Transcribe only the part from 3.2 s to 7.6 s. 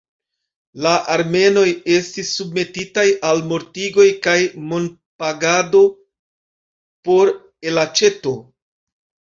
al mortigoj kaj monpagado por